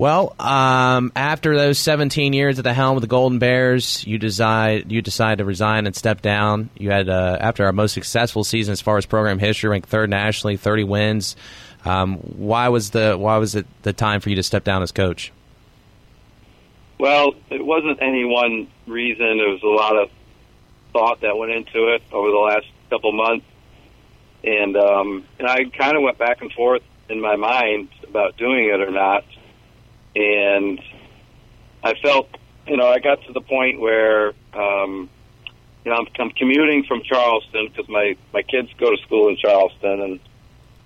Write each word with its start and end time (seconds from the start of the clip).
Well, 0.00 0.34
um, 0.38 1.12
after 1.14 1.54
those 1.54 1.78
17 1.78 2.32
years 2.32 2.58
at 2.58 2.64
the 2.64 2.72
helm 2.72 2.96
of 2.96 3.02
the 3.02 3.06
Golden 3.06 3.38
Bears, 3.38 4.02
you 4.06 4.16
decide 4.16 4.90
you 4.90 5.02
decide 5.02 5.36
to 5.38 5.44
resign 5.44 5.84
and 5.84 5.94
step 5.94 6.22
down. 6.22 6.70
You 6.74 6.90
had 6.90 7.10
uh, 7.10 7.36
after 7.38 7.66
our 7.66 7.72
most 7.74 7.92
successful 7.92 8.42
season 8.42 8.72
as 8.72 8.80
far 8.80 8.96
as 8.96 9.04
program 9.04 9.38
history, 9.38 9.68
ranked 9.68 9.90
third 9.90 10.08
nationally, 10.08 10.56
30 10.56 10.84
wins. 10.84 11.36
Um, 11.84 12.16
why 12.16 12.68
was 12.68 12.88
the 12.88 13.18
why 13.18 13.36
was 13.36 13.54
it 13.54 13.66
the 13.82 13.92
time 13.92 14.22
for 14.22 14.30
you 14.30 14.36
to 14.36 14.42
step 14.42 14.64
down 14.64 14.82
as 14.82 14.90
coach? 14.90 15.34
Well, 16.98 17.34
it 17.50 17.62
wasn't 17.62 18.00
any 18.00 18.24
one 18.24 18.68
reason. 18.86 19.36
There 19.36 19.50
was 19.50 19.62
a 19.62 19.66
lot 19.66 19.98
of 19.98 20.08
thought 20.94 21.20
that 21.20 21.36
went 21.36 21.52
into 21.52 21.88
it 21.92 22.02
over 22.10 22.30
the 22.30 22.38
last 22.38 22.66
couple 22.88 23.12
months, 23.12 23.44
and 24.44 24.78
um, 24.78 25.26
and 25.38 25.46
I 25.46 25.64
kind 25.64 25.94
of 25.94 26.02
went 26.02 26.16
back 26.16 26.40
and 26.40 26.50
forth 26.52 26.84
in 27.10 27.20
my 27.20 27.36
mind 27.36 27.90
about 28.08 28.38
doing 28.38 28.64
it 28.64 28.80
or 28.80 28.90
not, 28.90 29.24
and 30.14 30.80
I 31.82 31.94
felt, 31.94 32.28
you 32.66 32.76
know, 32.76 32.86
I 32.86 32.98
got 32.98 33.24
to 33.26 33.32
the 33.32 33.40
point 33.40 33.80
where, 33.80 34.32
um, 34.52 35.08
you 35.84 35.90
know, 35.90 35.96
I'm, 35.96 36.06
I'm 36.18 36.30
commuting 36.30 36.84
from 36.84 37.02
Charleston 37.02 37.68
because 37.68 37.88
my 37.88 38.16
my 38.32 38.42
kids 38.42 38.68
go 38.78 38.94
to 38.94 39.00
school 39.02 39.28
in 39.28 39.36
Charleston, 39.36 40.00
and 40.00 40.20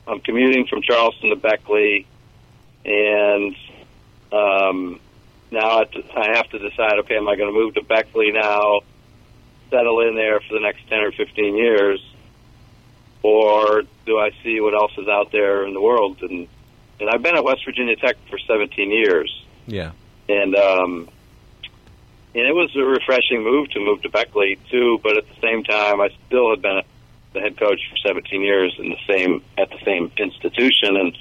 I'm 0.06 0.20
commuting 0.20 0.66
from 0.66 0.82
Charleston 0.82 1.30
to 1.30 1.36
Beckley, 1.36 2.06
and 2.84 3.56
um, 4.30 5.00
now 5.50 5.84
I 6.16 6.36
have 6.36 6.48
to 6.50 6.58
decide, 6.58 6.98
okay, 7.00 7.16
am 7.16 7.28
I 7.28 7.36
going 7.36 7.52
to 7.52 7.58
move 7.58 7.74
to 7.74 7.82
Beckley 7.82 8.30
now, 8.30 8.80
settle 9.70 10.00
in 10.00 10.14
there 10.14 10.40
for 10.40 10.54
the 10.54 10.60
next 10.60 10.88
10 10.88 11.00
or 11.00 11.12
15 11.12 11.56
years, 11.56 12.00
or 13.22 13.82
do 14.04 14.18
I 14.18 14.30
see 14.42 14.60
what 14.60 14.74
else 14.74 14.92
is 14.98 15.08
out 15.08 15.32
there 15.32 15.66
in 15.66 15.74
the 15.74 15.80
world? 15.80 16.18
And, 16.22 16.48
and 17.00 17.10
I've 17.10 17.22
been 17.22 17.36
at 17.36 17.44
West 17.44 17.64
Virginia 17.64 17.96
Tech 17.96 18.16
for 18.30 18.38
17 18.38 18.90
years. 18.90 19.44
Yeah. 19.66 19.92
And, 20.28 20.54
um, 20.54 21.08
and 22.34 22.46
it 22.46 22.54
was 22.54 22.74
a 22.76 22.80
refreshing 22.80 23.42
move 23.42 23.70
to 23.70 23.80
move 23.80 24.02
to 24.02 24.08
Beckley 24.08 24.58
too, 24.70 25.00
but 25.02 25.16
at 25.16 25.28
the 25.28 25.40
same 25.40 25.64
time, 25.64 26.00
I 26.00 26.10
still 26.26 26.50
had 26.50 26.62
been 26.62 26.82
the 27.32 27.40
head 27.40 27.58
coach 27.58 27.80
for 27.90 27.96
17 28.08 28.42
years 28.42 28.74
in 28.78 28.90
the 28.90 28.98
same, 29.08 29.42
at 29.58 29.70
the 29.70 29.78
same 29.84 30.10
institution. 30.16 30.96
And, 30.96 31.16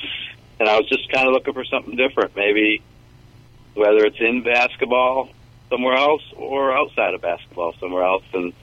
and 0.59 0.70
I 0.70 0.78
was 0.78 0.88
just 0.88 1.11
kind 1.11 1.28
of 1.28 1.33
looking 1.33 1.53
for 1.53 1.66
something 1.66 1.95
different, 1.95 2.36
maybe, 2.36 2.81
whether 3.73 4.05
it's 4.05 4.20
in 4.20 4.44
basketball 4.44 5.30
somewhere 5.70 5.95
else 5.95 6.22
or 6.36 6.76
outside 6.76 7.16
of 7.16 7.22
basketball 7.22 7.73
somewhere 7.80 8.03
else. 8.03 8.23
And 8.33 8.53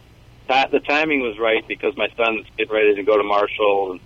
the 0.49 0.81
timing 0.81 1.21
was 1.21 1.39
right 1.39 1.67
because 1.67 1.97
my 1.97 2.09
son's 2.17 2.47
getting 2.57 2.73
ready 2.73 2.95
to 2.97 3.03
go 3.03 3.17
to 3.17 3.25
Marshall 3.25 3.93
and 3.93 4.01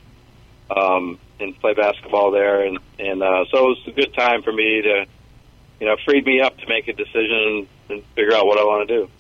um, 0.71 1.19
and 1.41 1.59
play 1.61 1.75
basketball 1.75 2.31
there, 2.31 2.65
and 2.65 2.79
and 2.99 3.23
uh, 3.23 3.45
so 3.51 3.59
it 3.59 3.69
was 3.69 3.83
a 3.87 3.93
good 3.93 4.15
time 4.15 4.43
for 4.43 4.53
me 4.53 4.83
to, 4.83 5.07
you 5.81 5.87
know, 5.87 5.97
freed 6.05 6.25
me 6.25 6.41
up 6.41 6.57
to 6.59 6.69
make 6.69 6.89
a 6.89 6.93
decision 6.93 7.67
and 7.89 8.03
figure 8.15 8.35
out 8.35 8.47
what 8.47 8.59
I 8.59 8.65
want 8.65 8.89
to 8.89 8.97
do. 8.97 9.11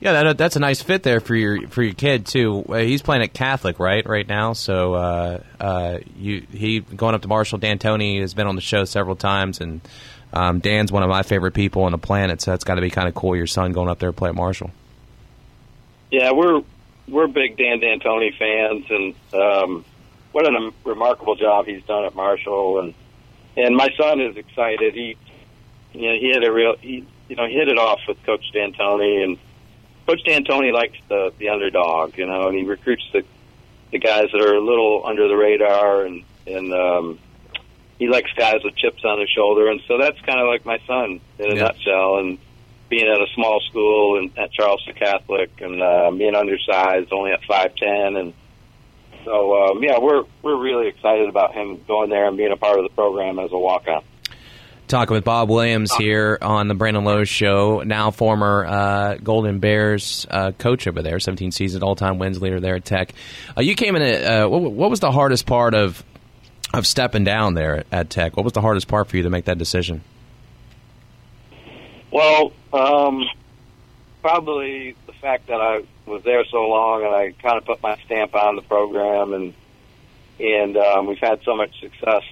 Yeah, 0.00 0.22
that, 0.22 0.38
that's 0.38 0.54
a 0.54 0.60
nice 0.60 0.80
fit 0.80 1.02
there 1.02 1.18
for 1.18 1.34
your 1.34 1.66
for 1.68 1.82
your 1.82 1.94
kid 1.94 2.26
too. 2.26 2.62
He's 2.68 3.02
playing 3.02 3.22
at 3.22 3.32
Catholic 3.32 3.80
right 3.80 4.06
right 4.06 4.26
now, 4.26 4.52
so 4.52 4.94
uh, 4.94 5.42
uh, 5.58 5.98
you 6.16 6.46
he 6.52 6.80
going 6.80 7.14
up 7.16 7.22
to 7.22 7.28
Marshall. 7.28 7.58
D'Antoni 7.58 8.20
has 8.20 8.32
been 8.32 8.46
on 8.46 8.54
the 8.54 8.60
show 8.60 8.84
several 8.84 9.16
times, 9.16 9.60
and 9.60 9.80
um, 10.32 10.60
Dan's 10.60 10.92
one 10.92 11.02
of 11.02 11.08
my 11.08 11.22
favorite 11.22 11.52
people 11.52 11.82
on 11.82 11.90
the 11.90 11.98
planet, 11.98 12.40
so 12.40 12.52
that's 12.52 12.62
got 12.62 12.76
to 12.76 12.80
be 12.80 12.90
kind 12.90 13.08
of 13.08 13.14
cool. 13.14 13.34
Your 13.34 13.48
son 13.48 13.72
going 13.72 13.88
up 13.88 13.98
there 13.98 14.10
to 14.10 14.16
play 14.16 14.28
at 14.28 14.36
Marshall. 14.36 14.70
Yeah, 16.12 16.30
we're 16.30 16.62
we're 17.08 17.26
big 17.26 17.56
Dan 17.56 17.80
D'Antoni 17.80 18.38
fans, 18.38 18.84
and 18.90 19.14
um, 19.34 19.84
what 20.32 20.46
a 20.46 20.72
remarkable 20.84 21.36
job 21.36 21.66
he's 21.66 21.82
done 21.84 22.04
at 22.04 22.14
Marshall, 22.14 22.80
and 22.80 22.94
and 23.56 23.76
my 23.76 23.88
son 23.96 24.20
is 24.20 24.36
excited. 24.36 24.94
He, 24.94 25.16
you 25.92 26.02
know, 26.02 26.18
he 26.18 26.30
had 26.32 26.44
a 26.44 26.52
real, 26.52 26.76
he, 26.80 27.04
you 27.28 27.36
know, 27.36 27.46
hit 27.46 27.68
it 27.68 27.78
off 27.78 28.00
with 28.06 28.22
Coach 28.24 28.44
D'Antoni, 28.52 29.24
and 29.24 29.38
Coach 30.06 30.22
D'Antoni 30.24 30.72
likes 30.72 30.98
the 31.08 31.32
the 31.38 31.48
underdog, 31.48 32.16
you 32.16 32.26
know, 32.26 32.48
and 32.48 32.56
he 32.56 32.64
recruits 32.64 33.04
the 33.12 33.24
the 33.90 33.98
guys 33.98 34.26
that 34.32 34.40
are 34.40 34.54
a 34.54 34.60
little 34.60 35.02
under 35.04 35.28
the 35.28 35.36
radar, 35.36 36.04
and 36.04 36.24
and 36.46 36.72
um, 36.72 37.18
he 37.98 38.08
likes 38.08 38.30
guys 38.36 38.60
with 38.64 38.76
chips 38.76 39.04
on 39.04 39.18
their 39.18 39.26
shoulder, 39.26 39.68
and 39.68 39.80
so 39.88 39.98
that's 39.98 40.20
kind 40.20 40.40
of 40.40 40.46
like 40.46 40.64
my 40.64 40.78
son 40.86 41.20
in 41.38 41.52
a 41.52 41.54
yeah. 41.54 41.62
nutshell. 41.62 42.18
And 42.18 42.38
being 42.88 43.06
at 43.06 43.20
a 43.20 43.26
small 43.34 43.60
school 43.68 44.18
and 44.18 44.36
at 44.38 44.52
Charleston 44.52 44.94
Catholic, 44.94 45.60
and 45.60 45.82
uh, 45.82 46.10
being 46.10 46.34
undersized, 46.34 47.12
only 47.12 47.32
at 47.32 47.42
five 47.44 47.74
ten, 47.76 48.16
and 48.16 48.34
so 49.24 49.70
um, 49.70 49.82
yeah, 49.82 49.98
we're 49.98 50.24
we're 50.42 50.60
really 50.60 50.88
excited 50.88 51.28
about 51.28 51.54
him 51.54 51.82
going 51.86 52.10
there 52.10 52.26
and 52.26 52.36
being 52.36 52.52
a 52.52 52.56
part 52.56 52.78
of 52.78 52.84
the 52.84 52.94
program 52.94 53.38
as 53.38 53.50
a 53.52 53.58
walk 53.58 53.86
on. 53.88 54.02
Talking 54.88 55.14
with 55.14 55.24
Bob 55.24 55.50
Williams 55.50 55.94
here 55.94 56.38
on 56.40 56.66
the 56.68 56.74
Brandon 56.74 57.04
Lowe 57.04 57.24
Show, 57.24 57.82
now 57.84 58.10
former 58.10 58.64
uh, 58.64 59.14
Golden 59.16 59.58
Bears 59.58 60.26
uh, 60.30 60.52
coach 60.52 60.86
over 60.86 61.02
there, 61.02 61.20
17 61.20 61.52
season 61.52 61.82
all 61.82 61.94
time 61.94 62.18
wins 62.18 62.40
leader 62.40 62.58
there 62.58 62.76
at 62.76 62.86
Tech. 62.86 63.12
Uh, 63.54 63.60
you 63.60 63.74
came 63.74 63.96
in. 63.96 64.02
At, 64.02 64.24
uh, 64.24 64.48
what, 64.48 64.62
what 64.72 64.88
was 64.88 65.00
the 65.00 65.10
hardest 65.10 65.44
part 65.44 65.74
of 65.74 66.02
of 66.72 66.86
stepping 66.86 67.24
down 67.24 67.54
there 67.54 67.84
at 67.92 68.08
Tech? 68.08 68.36
What 68.36 68.44
was 68.44 68.54
the 68.54 68.62
hardest 68.62 68.88
part 68.88 69.08
for 69.08 69.18
you 69.18 69.24
to 69.24 69.30
make 69.30 69.44
that 69.44 69.58
decision? 69.58 70.02
Well, 72.10 72.52
um, 72.72 73.24
probably 74.22 74.96
the 75.06 75.12
fact 75.12 75.48
that 75.48 75.60
I 75.60 75.82
was 76.08 76.22
there 76.24 76.44
so 76.46 76.68
long 76.68 77.04
and 77.04 77.14
I 77.14 77.32
kind 77.42 77.58
of 77.58 77.64
put 77.64 77.82
my 77.82 77.96
stamp 78.04 78.34
on 78.34 78.56
the 78.56 78.62
program, 78.62 79.32
and 79.32 79.54
and 80.40 80.76
um, 80.76 81.06
we've 81.06 81.18
had 81.18 81.40
so 81.44 81.56
much 81.56 81.80
success 81.80 82.22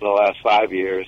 in 0.00 0.06
the 0.06 0.12
last 0.12 0.40
five 0.42 0.72
years. 0.72 1.06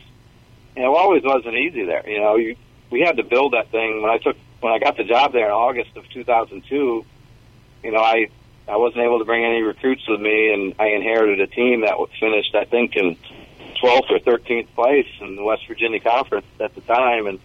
And 0.76 0.84
it 0.84 0.88
always 0.88 1.22
wasn't 1.22 1.54
easy 1.56 1.84
there. 1.84 2.08
You 2.08 2.20
know, 2.20 2.36
you, 2.36 2.56
we 2.90 3.00
had 3.00 3.16
to 3.18 3.22
build 3.22 3.52
that 3.52 3.70
thing. 3.70 4.02
When 4.02 4.10
I 4.10 4.18
took 4.18 4.36
when 4.60 4.72
I 4.72 4.78
got 4.78 4.96
the 4.96 5.04
job 5.04 5.32
there 5.32 5.46
in 5.46 5.52
August 5.52 5.96
of 5.96 6.08
2002, 6.10 7.04
you 7.82 7.90
know, 7.90 7.98
I 7.98 8.28
I 8.68 8.76
wasn't 8.76 9.02
able 9.02 9.18
to 9.18 9.24
bring 9.24 9.44
any 9.44 9.62
recruits 9.62 10.06
with 10.08 10.20
me, 10.20 10.52
and 10.52 10.74
I 10.78 10.88
inherited 10.88 11.40
a 11.40 11.46
team 11.46 11.80
that 11.82 11.98
was 11.98 12.10
finished, 12.18 12.54
I 12.54 12.64
think, 12.64 12.96
in 12.96 13.16
12th 13.82 14.10
or 14.10 14.18
13th 14.20 14.68
place 14.74 15.08
in 15.20 15.34
the 15.36 15.42
West 15.42 15.66
Virginia 15.66 15.98
Conference 15.98 16.46
at 16.60 16.74
the 16.74 16.80
time, 16.82 17.26
and 17.26 17.40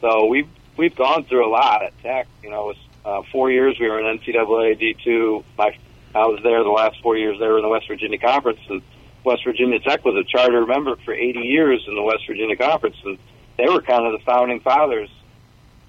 so 0.00 0.26
we've 0.26 0.48
we've 0.76 0.94
gone 0.94 1.24
through 1.24 1.46
a 1.46 1.50
lot 1.50 1.82
at 1.82 1.98
Tech. 2.02 2.28
You 2.42 2.50
know, 2.50 2.72
uh, 3.04 3.22
four 3.30 3.50
years 3.50 3.76
we 3.80 3.88
were 3.88 4.00
in 4.00 4.18
NCAA 4.18 4.80
D2. 4.80 5.44
My, 5.58 5.76
I 6.14 6.26
was 6.26 6.40
there 6.42 6.62
the 6.62 6.70
last 6.70 7.00
four 7.02 7.16
years. 7.16 7.38
They 7.38 7.46
were 7.46 7.58
in 7.58 7.62
the 7.62 7.68
West 7.68 7.88
Virginia 7.88 8.18
Conference, 8.18 8.60
and 8.68 8.82
West 9.24 9.44
Virginia 9.44 9.78
Tech 9.80 10.04
was 10.04 10.14
a 10.16 10.24
charter 10.24 10.66
member 10.66 10.96
for 10.96 11.12
80 11.12 11.40
years 11.40 11.84
in 11.86 11.94
the 11.94 12.02
West 12.02 12.26
Virginia 12.26 12.56
Conference, 12.56 12.96
and 13.04 13.18
they 13.56 13.68
were 13.68 13.82
kind 13.82 14.06
of 14.06 14.12
the 14.12 14.24
founding 14.24 14.60
fathers 14.60 15.10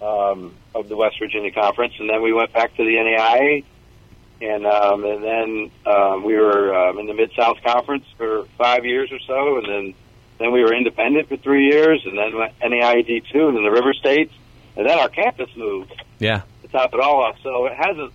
um, 0.01 0.53
of 0.75 0.89
the 0.89 0.95
West 0.95 1.17
Virginia 1.19 1.51
Conference. 1.51 1.93
And 1.99 2.09
then 2.09 2.21
we 2.21 2.33
went 2.33 2.53
back 2.53 2.75
to 2.75 2.83
the 2.83 2.95
NAIA 2.95 3.63
and 4.41 4.65
um, 4.65 5.05
and 5.05 5.23
then 5.23 5.71
um, 5.85 6.23
we 6.23 6.35
were 6.35 6.73
um, 6.73 6.97
in 6.99 7.05
the 7.05 7.13
Mid 7.13 7.31
South 7.37 7.57
Conference 7.63 8.05
for 8.17 8.45
five 8.57 8.85
years 8.85 9.11
or 9.11 9.19
so, 9.19 9.57
and 9.57 9.67
then 9.67 9.93
then 10.39 10.51
we 10.51 10.63
were 10.63 10.73
independent 10.73 11.29
for 11.29 11.37
three 11.37 11.67
years, 11.67 12.03
and 12.05 12.17
then 12.17 12.33
NAID 12.61 13.25
two, 13.31 13.47
and 13.47 13.55
then 13.55 13.63
the 13.63 13.71
River 13.71 13.93
States, 13.93 14.33
and 14.75 14.87
then 14.87 14.97
our 14.97 15.09
campus 15.09 15.49
moved. 15.55 15.93
Yeah, 16.19 16.41
top 16.71 16.93
it 16.93 16.99
all 16.99 17.23
off. 17.23 17.37
So 17.43 17.65
it 17.65 17.73
hasn't 17.73 18.13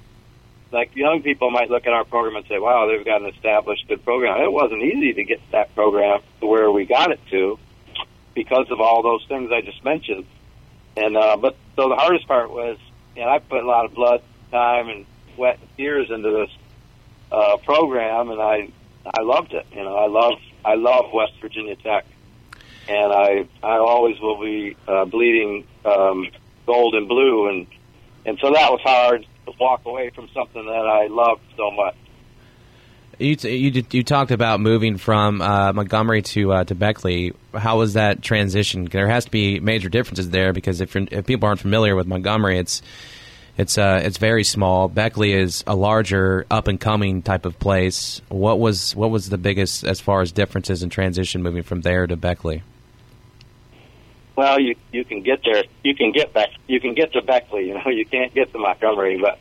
like 0.72 0.94
young 0.96 1.22
people 1.22 1.50
might 1.50 1.70
look 1.70 1.86
at 1.86 1.92
our 1.92 2.04
program 2.04 2.36
and 2.36 2.46
say, 2.46 2.58
"Wow, 2.58 2.86
they've 2.86 3.04
got 3.04 3.22
an 3.22 3.28
established 3.28 3.86
good 3.88 4.04
program." 4.04 4.40
It 4.42 4.52
wasn't 4.52 4.82
easy 4.82 5.12
to 5.14 5.24
get 5.24 5.40
that 5.52 5.74
program 5.74 6.20
to 6.40 6.46
where 6.46 6.70
we 6.70 6.84
got 6.84 7.10
it 7.10 7.20
to 7.30 7.58
because 8.34 8.70
of 8.70 8.80
all 8.80 9.02
those 9.02 9.24
things 9.28 9.50
I 9.52 9.60
just 9.60 9.84
mentioned. 9.84 10.26
And 10.96 11.16
uh, 11.16 11.36
but 11.36 11.56
so 11.76 11.88
the 11.88 11.96
hardest 11.96 12.26
part 12.26 12.50
was, 12.50 12.78
know, 13.16 13.28
I 13.28 13.38
put 13.38 13.62
a 13.62 13.66
lot 13.66 13.84
of 13.84 13.94
blood, 13.94 14.22
time, 14.50 14.88
and 14.88 15.06
sweat 15.34 15.58
and 15.60 15.76
tears 15.76 16.10
into 16.10 16.30
this 16.30 16.50
uh, 17.30 17.56
program, 17.58 18.30
and 18.30 18.40
I 18.40 18.68
I 19.06 19.22
loved 19.22 19.52
it. 19.52 19.66
You 19.72 19.84
know, 19.84 19.96
I 19.96 20.08
love 20.08 20.34
I 20.64 20.74
love 20.74 21.12
West 21.12 21.34
Virginia 21.40 21.76
Tech, 21.76 22.06
and 22.88 23.12
I 23.12 23.46
I 23.62 23.76
always 23.78 24.18
will 24.20 24.40
be 24.40 24.76
uh, 24.88 25.04
bleeding 25.04 25.66
um, 25.84 26.28
gold 26.66 26.94
and 26.94 27.08
blue, 27.08 27.48
and 27.48 27.66
and 28.26 28.38
so 28.40 28.52
that 28.52 28.70
was 28.70 28.80
hard 28.82 29.26
to 29.46 29.52
walk 29.58 29.86
away 29.86 30.10
from 30.10 30.28
something 30.34 30.66
that 30.66 30.86
I 30.86 31.06
loved 31.06 31.42
so 31.56 31.70
much. 31.70 31.94
You 33.18 33.36
you 33.48 33.84
you 33.92 34.02
talked 34.02 34.30
about 34.30 34.60
moving 34.60 34.98
from 34.98 35.40
uh, 35.40 35.72
Montgomery 35.72 36.20
to 36.22 36.52
uh, 36.52 36.64
to 36.64 36.74
Beckley. 36.74 37.32
How 37.54 37.78
was 37.78 37.94
that 37.94 38.20
transition? 38.20 38.84
There 38.84 39.08
has 39.08 39.24
to 39.24 39.30
be 39.30 39.58
major 39.58 39.88
differences 39.88 40.28
there 40.28 40.52
because 40.52 40.82
if 40.82 40.94
if 40.94 41.24
people 41.24 41.46
aren't 41.48 41.60
familiar 41.60 41.96
with 41.96 42.06
Montgomery, 42.06 42.58
it's 42.58 42.82
it's 43.56 43.78
uh, 43.78 44.02
it's 44.04 44.18
very 44.18 44.44
small. 44.44 44.88
Beckley 44.88 45.32
is 45.32 45.64
a 45.66 45.74
larger, 45.74 46.44
up 46.50 46.68
and 46.68 46.78
coming 46.78 47.22
type 47.22 47.46
of 47.46 47.58
place. 47.58 48.20
What 48.28 48.58
was 48.58 48.94
what 48.94 49.10
was 49.10 49.30
the 49.30 49.38
biggest 49.38 49.84
as 49.84 49.98
far 49.98 50.20
as 50.20 50.30
differences 50.30 50.82
in 50.82 50.90
transition 50.90 51.42
moving 51.42 51.62
from 51.62 51.80
there 51.80 52.06
to 52.06 52.16
Beckley? 52.16 52.62
Well, 54.36 54.60
you 54.60 54.76
you 54.92 55.04
can 55.04 55.22
get 55.22 55.40
there. 55.44 55.64
You 55.82 55.94
can 55.94 56.12
get 56.12 56.32
back. 56.32 56.50
You 56.66 56.78
can 56.78 56.94
get 56.94 57.12
to 57.14 57.22
Beckley. 57.22 57.68
You 57.68 57.74
know, 57.74 57.88
you 57.90 58.04
can't 58.04 58.32
get 58.34 58.52
to 58.52 58.58
Montgomery. 58.58 59.18
But 59.18 59.38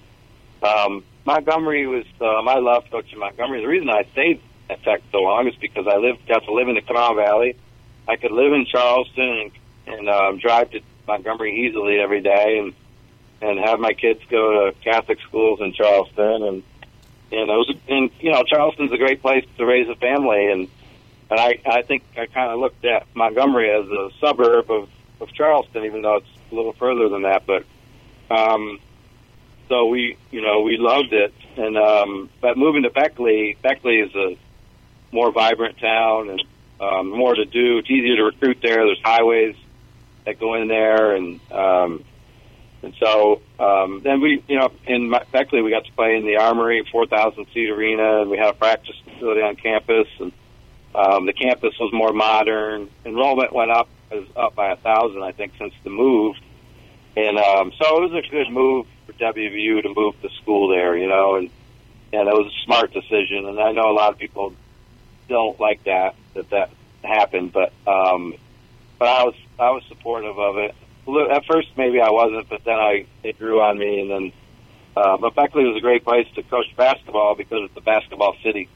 um, 0.67 1.03
Montgomery 1.25 1.85
was. 1.85 2.05
Um, 2.21 2.47
I 2.47 2.55
loved 2.59 2.89
coaching 2.89 3.19
Montgomery. 3.19 3.61
The 3.61 3.67
reason 3.67 3.89
I 3.89 4.03
stayed 4.13 4.41
at 4.69 4.81
Tech 4.83 5.01
so 5.11 5.19
long 5.19 5.47
is 5.47 5.55
because 5.55 5.85
I 5.87 5.97
lived 5.97 6.27
got 6.27 6.43
to 6.45 6.53
live 6.53 6.69
in 6.69 6.75
the 6.75 6.81
Kanawha 6.81 7.15
Valley, 7.15 7.55
I 8.07 8.15
could 8.15 8.31
live 8.31 8.53
in 8.53 8.65
Charleston 8.65 9.51
and, 9.85 9.97
and 9.97 10.09
um, 10.09 10.37
drive 10.39 10.71
to 10.71 10.81
Montgomery 11.07 11.65
easily 11.67 11.99
every 11.99 12.21
day, 12.21 12.59
and 12.59 12.73
and 13.41 13.59
have 13.59 13.79
my 13.79 13.93
kids 13.93 14.21
go 14.29 14.71
to 14.71 14.79
Catholic 14.79 15.19
schools 15.27 15.59
in 15.61 15.73
Charleston, 15.73 16.43
and 16.43 16.63
and 17.31 17.49
it 17.49 17.57
was 17.57 17.75
and 17.87 18.09
you 18.19 18.31
know 18.31 18.43
Charleston's 18.43 18.91
a 18.91 18.97
great 18.97 19.21
place 19.21 19.45
to 19.57 19.65
raise 19.65 19.89
a 19.89 19.95
family, 19.95 20.51
and 20.51 20.67
and 21.29 21.39
I 21.39 21.59
I 21.65 21.81
think 21.81 22.03
I 22.17 22.25
kind 22.27 22.51
of 22.51 22.59
looked 22.59 22.85
at 22.85 23.07
Montgomery 23.15 23.71
as 23.71 23.87
a 23.87 24.09
suburb 24.19 24.69
of 24.69 24.89
of 25.21 25.31
Charleston, 25.33 25.85
even 25.85 26.01
though 26.01 26.17
it's 26.17 26.27
a 26.51 26.55
little 26.55 26.73
further 26.73 27.09
than 27.09 27.23
that, 27.23 27.43
but 27.45 27.65
um, 28.29 28.79
so 29.69 29.87
we 29.87 30.17
you 30.31 30.41
know 30.41 30.61
we 30.61 30.77
loved 30.77 31.13
it, 31.13 31.33
and 31.57 31.77
um, 31.77 32.29
but 32.41 32.57
moving 32.57 32.83
to 32.83 32.89
Beckley, 32.89 33.57
Beckley 33.61 33.99
is 33.99 34.13
a 34.15 34.37
more 35.11 35.31
vibrant 35.31 35.77
town 35.79 36.29
and 36.29 36.43
um, 36.79 37.09
more 37.09 37.35
to 37.35 37.45
do. 37.45 37.77
It's 37.77 37.89
easier 37.89 38.17
to 38.17 38.23
recruit 38.23 38.59
there. 38.61 38.85
There's 38.85 39.01
highways 39.03 39.55
that 40.25 40.39
go 40.39 40.55
in 40.55 40.67
there, 40.67 41.15
and 41.15 41.39
um, 41.51 42.03
and 42.83 42.93
so 42.99 43.41
um, 43.59 44.01
then 44.03 44.21
we, 44.21 44.43
you 44.47 44.59
know, 44.59 44.71
in 44.85 45.13
Beckley 45.31 45.61
we 45.61 45.71
got 45.71 45.85
to 45.85 45.91
play 45.93 46.17
in 46.17 46.25
the 46.25 46.37
Armory, 46.37 46.85
4,000 46.91 47.47
seat 47.53 47.69
arena, 47.69 48.21
and 48.21 48.29
we 48.29 48.37
had 48.37 48.49
a 48.49 48.53
practice 48.53 48.95
facility 49.05 49.41
on 49.41 49.55
campus, 49.55 50.07
and 50.19 50.31
um, 50.95 51.25
the 51.25 51.33
campus 51.33 51.73
was 51.79 51.91
more 51.93 52.13
modern. 52.13 52.89
Enrollment 53.05 53.53
went 53.53 53.71
up, 53.71 53.89
is 54.11 54.27
up 54.35 54.55
by 54.55 54.71
a 54.71 54.75
thousand, 54.77 55.23
I 55.23 55.31
think, 55.31 55.53
since 55.57 55.73
the 55.83 55.89
move, 55.89 56.35
and 57.15 57.37
um, 57.37 57.71
so 57.77 58.03
it 58.03 58.11
was 58.11 58.23
a 58.25 58.29
good 58.29 58.49
move 58.49 58.87
for 59.05 59.13
WVU 59.13 59.83
to 59.83 59.93
move 59.95 60.15
the 60.21 60.29
school 60.41 60.69
there, 60.69 60.97
you 60.97 61.07
know, 61.07 61.35
and 61.35 61.49
and 62.13 62.27
it 62.27 62.33
was 62.33 62.47
a 62.47 62.65
smart 62.65 62.93
decision. 62.93 63.45
And 63.45 63.59
I 63.59 63.71
know 63.71 63.89
a 63.89 63.93
lot 63.93 64.13
of 64.13 64.19
people 64.19 64.53
don't 65.27 65.59
like 65.59 65.83
that 65.83 66.15
that 66.33 66.49
that 66.49 66.69
happened, 67.03 67.51
but 67.51 67.73
um, 67.87 68.35
but 68.99 69.07
I 69.07 69.23
was 69.23 69.35
I 69.59 69.71
was 69.71 69.83
supportive 69.87 70.37
of 70.37 70.57
it. 70.57 70.75
At 71.31 71.45
first, 71.45 71.67
maybe 71.77 72.01
I 72.01 72.09
wasn't, 72.09 72.49
but 72.49 72.63
then 72.63 72.79
I 72.79 73.05
it 73.23 73.37
grew 73.37 73.61
on 73.61 73.77
me, 73.77 74.01
and 74.01 74.09
then. 74.09 74.31
Uh, 74.97 75.17
but 75.17 75.35
Beckley 75.35 75.65
was 75.65 75.75
a 75.75 75.81
great 75.81 76.05
place 76.05 76.25
to 76.35 76.43
coach 76.43 76.73
basketball 76.77 77.35
because 77.35 77.65
it's 77.65 77.75
a 77.75 77.81
basketball 77.81 78.33
city. 78.41 78.69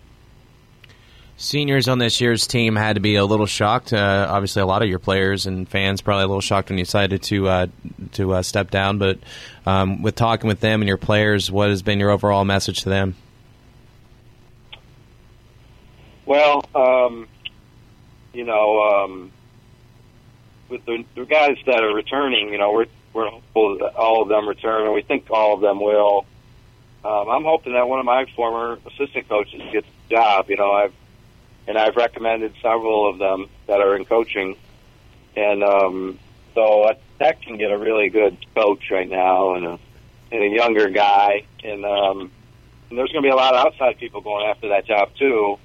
Seniors 1.42 1.88
on 1.88 2.00
this 2.00 2.20
year's 2.20 2.46
team 2.48 2.76
had 2.76 2.96
to 2.96 3.00
be 3.00 3.16
a 3.16 3.24
little 3.24 3.46
shocked. 3.46 3.94
Uh, 3.94 4.28
obviously, 4.30 4.62
a 4.62 4.66
lot 4.66 4.82
of 4.82 4.90
your 4.90 5.00
players 5.00 5.46
and 5.46 5.70
fans 5.70 6.02
probably 6.02 6.26
a 6.26 6.28
little 6.28 6.42
shocked 6.42 6.68
when 6.68 6.78
you 6.78 6.84
decided 6.84 7.24
to 7.24 7.48
uh, 7.48 7.68
to 8.12 8.34
uh, 8.34 8.42
step 8.42 8.70
down. 8.70 8.98
But 8.98 9.20
um, 9.66 10.02
with 10.02 10.16
talking 10.16 10.50
with 10.50 10.60
them 10.60 10.82
and 10.82 10.88
your 10.90 10.98
players, 10.98 11.50
what 11.50 11.70
has 11.70 11.82
been 11.82 11.98
your 11.98 12.10
overall 12.10 12.44
message 12.44 12.82
to 12.82 12.90
them? 12.90 13.16
Well, 16.26 16.62
um, 16.76 17.30
you 18.34 18.44
know, 18.44 18.82
um, 18.82 19.32
with 20.68 20.84
the, 20.84 21.06
the 21.16 21.24
guys 21.24 21.56
that 21.68 21.82
are 21.82 21.96
returning, 21.96 22.52
you 22.52 22.58
know, 22.58 22.74
we're 22.74 22.88
we're 23.14 23.30
hopeful 23.30 23.78
that 23.78 23.96
all 23.96 24.22
of 24.22 24.28
them 24.28 24.46
return, 24.46 24.84
and 24.84 24.94
we 24.94 25.04
think 25.04 25.32
all 25.32 25.54
of 25.54 25.62
them 25.62 25.80
will. 25.80 26.26
Um, 27.06 27.30
I'm 27.30 27.44
hoping 27.46 27.72
that 27.72 27.88
one 27.88 28.00
of 28.00 28.06
my 28.06 28.26
former 28.36 28.78
assistant 28.86 29.30
coaches 29.30 29.62
gets 29.72 29.88
the 30.10 30.16
job. 30.16 30.50
You 30.50 30.58
know, 30.58 30.74
I've 30.74 30.94
and 31.70 31.78
I've 31.78 31.96
recommended 31.96 32.56
several 32.64 33.08
of 33.08 33.20
them 33.20 33.48
that 33.68 33.80
are 33.80 33.96
in 33.96 34.04
coaching, 34.04 34.58
and 35.36 35.64
um, 35.64 36.20
so 36.56 36.92
Tech 37.20 37.44
can 37.44 37.58
get 37.58 37.72
a 37.72 37.78
really 37.78 38.10
good 38.10 38.38
coach 38.56 38.90
right 38.90 39.08
now, 39.08 39.54
and 39.54 39.66
a 39.66 39.80
and 40.32 40.44
a 40.44 40.48
younger 40.48 40.90
guy, 40.90 41.46
and 41.64 41.86
um, 41.86 42.32
and 42.90 42.98
there's 42.98 43.12
going 43.12 43.24
to 43.24 43.28
be 43.28 43.32
a 43.32 43.36
lot 43.36 43.54
of 43.54 43.68
outside 43.68 44.00
people 44.00 44.22
going 44.22 44.48
after 44.48 44.70
that 44.70 44.88
job 44.88 45.12
too 45.20 45.60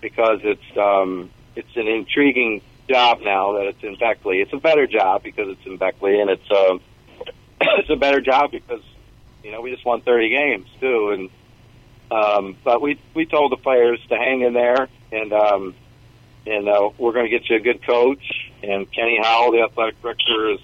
because 0.00 0.40
it's 0.42 0.76
um, 0.76 1.30
it's 1.54 1.76
an 1.76 1.86
intriguing 1.86 2.60
job 2.88 3.20
now 3.22 3.52
that 3.52 3.66
it's 3.66 3.82
in 3.84 3.94
Beckley. 3.94 4.40
It's 4.40 4.52
a 4.52 4.58
better 4.58 4.88
job 4.88 5.22
because 5.22 5.48
it's 5.50 5.64
in 5.66 5.76
Beckley, 5.76 6.20
and 6.20 6.30
it's 6.30 6.50
um, 6.50 6.80
it's 7.60 7.90
a 7.90 7.96
better 7.96 8.20
job 8.20 8.50
because 8.50 8.82
you 9.44 9.52
know 9.52 9.60
we 9.60 9.70
just 9.70 9.86
won 9.86 10.00
30 10.00 10.30
games 10.30 10.68
too, 10.80 11.10
and 11.10 11.30
um, 12.10 12.56
but 12.64 12.80
we 12.80 12.98
we 13.14 13.26
told 13.26 13.52
the 13.52 13.56
players 13.56 14.00
to 14.08 14.16
hang 14.16 14.42
in 14.42 14.54
there, 14.54 14.88
and 15.12 15.32
um, 15.32 15.74
and 16.46 16.68
uh, 16.68 16.90
we're 16.98 17.12
going 17.12 17.26
to 17.26 17.30
get 17.30 17.48
you 17.48 17.56
a 17.56 17.60
good 17.60 17.84
coach. 17.84 18.22
And 18.62 18.90
Kenny 18.90 19.18
Howell, 19.22 19.52
the 19.52 19.62
athletic 19.62 20.00
director, 20.00 20.50
is 20.50 20.60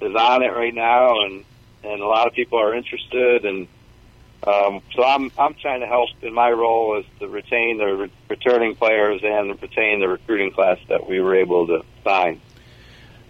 is 0.00 0.14
on 0.14 0.42
it 0.42 0.52
right 0.52 0.74
now, 0.74 1.24
and 1.24 1.44
and 1.82 2.00
a 2.00 2.06
lot 2.06 2.26
of 2.26 2.32
people 2.32 2.58
are 2.58 2.74
interested, 2.74 3.44
and 3.44 3.68
um, 4.46 4.80
so 4.94 5.04
I'm 5.04 5.30
I'm 5.38 5.54
trying 5.54 5.80
to 5.80 5.86
help 5.86 6.10
in 6.22 6.32
my 6.32 6.50
role 6.50 6.98
as 6.98 7.04
to 7.20 7.28
retain 7.28 7.78
the 7.78 7.86
re- 7.86 8.12
returning 8.28 8.74
players 8.74 9.20
and 9.22 9.50
retain 9.60 10.00
the 10.00 10.08
recruiting 10.08 10.52
class 10.52 10.78
that 10.88 11.08
we 11.08 11.20
were 11.20 11.34
able 11.34 11.66
to 11.66 11.82
sign. 12.02 12.40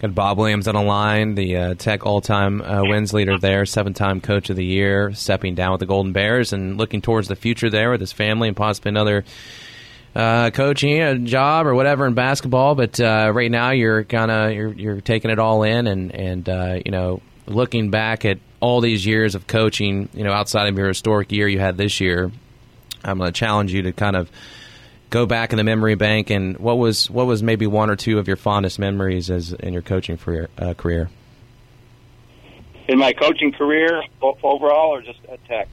Got 0.04 0.14
Bob 0.14 0.36
Williams 0.36 0.68
on 0.68 0.74
the 0.74 0.82
line, 0.82 1.34
the 1.34 1.56
uh, 1.56 1.74
Tech 1.76 2.04
all-time 2.04 2.60
uh, 2.60 2.82
wins 2.82 3.14
leader 3.14 3.38
there, 3.38 3.64
seven-time 3.64 4.20
Coach 4.20 4.50
of 4.50 4.56
the 4.56 4.64
Year, 4.64 5.14
stepping 5.14 5.54
down 5.54 5.72
with 5.72 5.80
the 5.80 5.86
Golden 5.86 6.12
Bears 6.12 6.52
and 6.52 6.76
looking 6.76 7.00
towards 7.00 7.26
the 7.26 7.36
future 7.36 7.70
there 7.70 7.90
with 7.90 8.00
his 8.00 8.12
family 8.12 8.48
and 8.48 8.54
possibly 8.54 8.90
another 8.90 9.24
uh, 10.14 10.50
coaching 10.50 11.00
a 11.00 11.16
job 11.16 11.66
or 11.66 11.74
whatever 11.74 12.06
in 12.06 12.12
basketball. 12.12 12.74
But 12.74 13.00
uh, 13.00 13.32
right 13.34 13.50
now, 13.50 13.70
you're 13.70 14.04
kind 14.04 14.30
of 14.30 14.52
you're, 14.52 14.74
you're 14.74 15.00
taking 15.00 15.30
it 15.30 15.38
all 15.38 15.62
in 15.62 15.86
and 15.86 16.14
and 16.14 16.48
uh, 16.50 16.80
you 16.84 16.92
know 16.92 17.22
looking 17.46 17.88
back 17.88 18.26
at 18.26 18.40
all 18.60 18.82
these 18.82 19.06
years 19.06 19.34
of 19.34 19.46
coaching, 19.46 20.10
you 20.12 20.22
know, 20.22 20.32
outside 20.32 20.68
of 20.68 20.76
your 20.76 20.88
historic 20.88 21.32
year 21.32 21.48
you 21.48 21.58
had 21.58 21.78
this 21.78 21.98
year, 21.98 22.30
I'm 23.02 23.16
going 23.16 23.32
to 23.32 23.38
challenge 23.38 23.72
you 23.72 23.80
to 23.84 23.92
kind 23.94 24.16
of 24.16 24.30
go 25.14 25.26
back 25.26 25.52
in 25.52 25.58
the 25.58 25.64
memory 25.64 25.94
bank 25.94 26.28
and 26.28 26.58
what 26.58 26.76
was 26.76 27.08
what 27.08 27.25
was 27.25 27.40
maybe 27.40 27.69
one 27.69 27.88
or 27.88 27.94
two 27.94 28.19
of 28.19 28.26
your 28.26 28.37
fondest 28.37 28.81
memories 28.81 29.31
as 29.31 29.52
in 29.52 29.72
your 29.72 29.81
coaching 29.81 30.19
career? 30.19 30.49
Uh, 30.58 30.75
career? 30.75 31.08
In 32.88 32.99
my 32.99 33.12
coaching 33.12 33.52
career 33.52 34.02
overall, 34.20 34.93
or 34.93 35.02
just 35.02 35.20
at 35.31 35.43
Tech? 35.46 35.69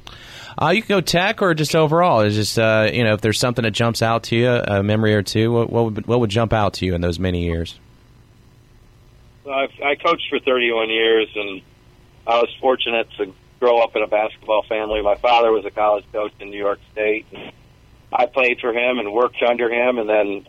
Uh, 0.61 0.69
you 0.69 0.83
can 0.83 0.89
go 0.89 1.01
Tech 1.01 1.41
or 1.41 1.55
just 1.55 1.75
overall. 1.75 2.21
It's 2.21 2.35
just 2.35 2.59
uh, 2.59 2.91
you 2.93 3.03
know 3.03 3.13
if 3.13 3.21
there's 3.21 3.39
something 3.39 3.63
that 3.63 3.71
jumps 3.71 4.03
out 4.03 4.23
to 4.25 4.35
you, 4.35 4.47
a 4.47 4.83
memory 4.83 5.15
or 5.15 5.23
two. 5.23 5.51
What, 5.51 5.71
what 5.71 5.85
would 5.85 6.07
what 6.07 6.19
would 6.19 6.29
jump 6.29 6.53
out 6.53 6.75
to 6.75 6.85
you 6.85 6.93
in 6.93 7.01
those 7.01 7.17
many 7.17 7.43
years? 7.43 7.79
I've, 9.43 9.71
I 9.83 9.95
coached 9.95 10.29
for 10.29 10.39
31 10.39 10.89
years, 10.89 11.27
and 11.35 11.61
I 12.27 12.37
was 12.37 12.55
fortunate 12.61 13.09
to 13.17 13.33
grow 13.59 13.79
up 13.79 13.95
in 13.95 14.03
a 14.03 14.07
basketball 14.07 14.61
family. 14.69 15.01
My 15.01 15.15
father 15.15 15.51
was 15.51 15.65
a 15.65 15.71
college 15.71 16.05
coach 16.13 16.31
in 16.39 16.51
New 16.51 16.59
York 16.59 16.79
State. 16.91 17.25
And 17.33 17.51
I 18.11 18.25
played 18.25 18.59
for 18.59 18.73
him 18.73 18.99
and 18.99 19.13
worked 19.13 19.41
under 19.41 19.71
him, 19.71 19.97
and 19.97 20.09
then 20.09 20.45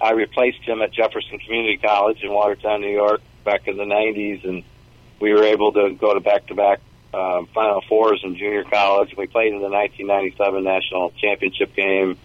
I 0.00 0.12
replaced 0.12 0.60
him 0.60 0.82
at 0.82 0.92
Jefferson 0.92 1.38
Community 1.38 1.76
College 1.76 2.22
in 2.22 2.32
Watertown, 2.32 2.80
New 2.80 2.92
York, 2.92 3.20
back 3.44 3.66
in 3.68 3.76
the 3.76 3.84
90s, 3.84 4.44
and 4.44 4.64
we 5.20 5.32
were 5.32 5.44
able 5.44 5.72
to 5.72 5.94
go 5.94 6.14
to 6.14 6.20
back-to-back 6.20 6.80
um, 7.14 7.46
Final 7.54 7.82
Fours 7.88 8.20
in 8.22 8.36
junior 8.36 8.64
college. 8.64 9.14
We 9.16 9.26
played 9.26 9.52
in 9.52 9.60
the 9.60 9.68
1997 9.68 10.64
national 10.64 11.10
championship 11.12 11.74
game. 11.74 12.18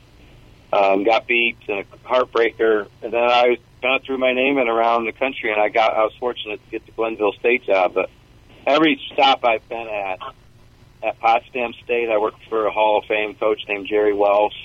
Um, 0.71 1.03
got 1.03 1.27
beat 1.27 1.57
in 1.67 1.79
a 1.79 1.83
heartbreaker, 2.07 2.88
and 3.03 3.13
then 3.13 3.24
I 3.24 3.57
kind 3.81 4.03
threw 4.03 4.17
my 4.17 4.33
name 4.33 4.57
in 4.57 4.67
around 4.67 5.05
the 5.05 5.12
country, 5.12 5.51
and 5.51 5.62
I 5.62 5.69
got 5.69 5.93
I 5.93 6.03
was 6.03 6.13
fortunate 6.19 6.63
to 6.63 6.71
get 6.71 6.86
the 6.88 6.91
Glenville 6.93 7.33
State 7.33 7.65
job. 7.65 7.93
But 7.93 8.09
every 8.65 9.00
stop 9.13 9.45
I've 9.45 9.67
been 9.69 9.88
at, 9.88 10.19
at 11.03 11.19
Potsdam 11.19 11.74
State, 11.83 12.10
I 12.10 12.17
worked 12.17 12.43
for 12.48 12.65
a 12.65 12.72
Hall 12.72 13.00
of 13.00 13.05
Fame 13.05 13.36
coach 13.36 13.62
named 13.67 13.88
Jerry 13.88 14.13
Welsh, 14.13 14.55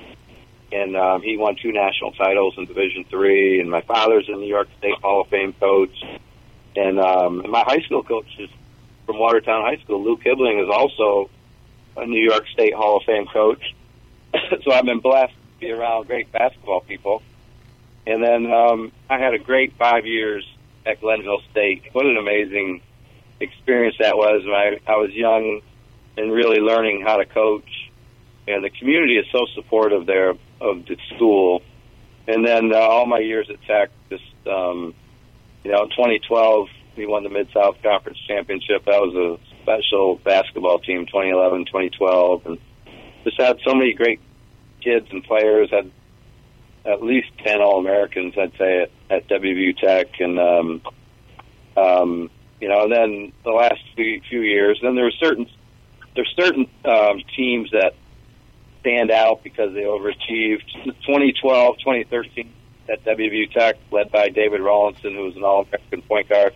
and 0.71 0.97
um, 0.97 1.21
he 1.21 1.37
won 1.37 1.57
two 1.61 1.73
national 1.73 2.13
titles 2.13 2.55
in 2.57 2.67
Division 2.67 3.05
Three. 3.11 3.61
And 3.61 3.71
my 3.71 3.81
father's 3.81 4.29
a 4.29 4.33
New 4.33 4.47
York 4.47 4.69
State 4.79 4.95
Hall 5.03 5.23
of 5.23 5.29
Fame 5.29 5.53
coach, 5.55 5.97
and, 6.77 7.01
um, 7.01 7.41
and 7.41 7.51
my 7.51 7.65
high 7.67 7.81
school 7.81 8.05
coach 8.05 8.29
is 8.39 8.49
from 9.05 9.19
Watertown 9.19 9.63
High 9.63 9.83
School. 9.83 10.05
Luke 10.05 10.21
Hibling 10.23 10.63
is 10.63 10.71
also 10.71 11.29
a 11.97 12.07
New 12.07 12.23
York 12.23 12.47
State 12.53 12.75
Hall 12.75 12.99
of 12.99 13.03
Fame 13.03 13.27
coach. 13.27 13.75
so 14.63 14.73
I've 14.73 14.85
been 14.85 15.01
blessed 15.01 15.33
to 15.33 15.61
be 15.61 15.73
around 15.73 16.07
great 16.07 16.31
basketball 16.31 16.83
people. 16.83 17.23
And 18.07 18.23
then 18.23 18.51
um, 18.53 18.93
I 19.11 19.19
had 19.19 19.35
a 19.35 19.39
great 19.39 19.77
five 19.77 20.07
years 20.07 20.49
at 20.87 21.01
Glenville 21.01 21.43
State. 21.51 21.85
What 21.93 22.07
an 22.07 22.17
amazing 22.17 22.81
experience 23.41 23.97
that 23.99 24.17
was. 24.17 24.45
When 24.45 24.55
I, 24.55 24.79
I 24.87 24.97
was 24.97 25.11
young 25.13 25.63
and 26.19 26.33
really 26.33 26.59
learning 26.59 27.03
how 27.07 27.17
to 27.17 27.25
coach. 27.25 27.91
And 28.47 28.65
the 28.65 28.71
community 28.71 29.17
is 29.19 29.27
so 29.31 29.47
supportive 29.55 30.07
there 30.07 30.31
of 30.31 30.87
the 30.87 30.97
school. 31.15 31.63
And 32.27 32.47
then 32.47 32.73
uh, 32.73 32.79
all 32.79 33.07
my 33.07 33.19
years 33.21 33.49
at 33.51 33.63
Tech, 33.63 33.91
just 34.11 34.25
um, 34.47 34.95
you 35.65 35.71
know, 35.71 35.87
2012 35.87 36.69
we 36.99 37.07
won 37.07 37.23
the 37.23 37.31
Mid 37.31 37.49
South 37.55 37.77
Conference 37.83 38.19
Championship. 38.27 38.85
That 38.85 39.01
was 39.01 39.15
a 39.15 39.63
special 39.63 40.17
basketball 40.17 40.81
team. 40.81 41.07
2011, 41.07 41.67
2012, 41.67 42.47
and 42.47 42.59
just 43.25 43.41
had 43.41 43.59
so 43.65 43.73
many 43.75 43.95
great 43.95 44.21
kids 44.83 45.07
and 45.11 45.23
players. 45.23 45.71
Had 45.71 45.91
at 46.85 47.03
least 47.03 47.29
10 47.45 47.61
All 47.61 47.79
Americans, 47.79 48.35
I'd 48.37 48.53
say, 48.59 48.83
at, 48.83 48.91
at 49.11 49.29
WVU 49.29 49.77
Tech. 49.79 50.21
And, 50.21 50.39
um, 50.41 50.83
um, 51.77 52.31
you 52.61 52.69
know, 52.69 52.85
and 52.85 52.93
then 52.93 53.33
the 53.45 53.51
last 53.51 53.81
few, 53.95 54.21
few 54.29 54.41
years, 54.41 54.81
then 54.83 54.97
there 54.97 55.05
were 55.05 55.13
certain, 55.13 55.47
there's 56.19 56.35
certain 56.37 56.69
um, 56.85 57.23
teams 57.37 57.71
that 57.71 57.95
stand 58.81 59.13
out 59.13 59.45
because 59.45 59.73
they 59.73 59.83
overachieved. 59.83 60.65
2012, 61.07 61.79
2013, 61.79 62.53
at 62.89 63.05
WVU 63.05 63.53
Tech, 63.53 63.77
led 63.93 64.11
by 64.11 64.29
David 64.29 64.61
Rawlinson, 64.61 65.15
who 65.15 65.27
was 65.27 65.37
an 65.37 65.45
All-American 65.45 66.03
point 66.03 66.29
guard. 66.29 66.55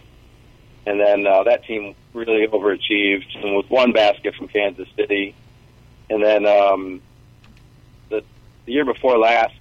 And 0.85 0.99
then 0.99 1.25
uh, 1.29 1.45
that 1.45 1.65
team 1.65 1.95
really 2.13 2.45
overachieved 2.45 3.37
and 3.37 3.55
with 3.55 3.71
one 3.71 3.93
basket 3.93 4.35
from 4.35 4.49
Kansas 4.49 4.89
City. 4.97 5.33
And 6.11 6.21
then 6.21 6.45
um, 6.45 7.01
the, 8.09 8.25
the 8.67 8.73
year 8.73 8.85
before 8.85 9.17
last, 9.17 9.55